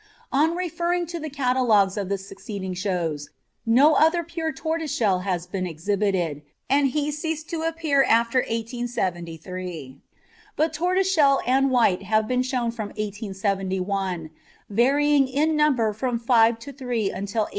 [0.31, 3.29] On referring to the catalogues of the succeeding shows,
[3.67, 9.99] no other pure tortoiseshell has been exhibited, and he ceased to appear after 1873;
[10.55, 14.31] but tortoiseshell and white have been shown from 1871,
[14.71, 17.47] varying in number from five to three until 1885.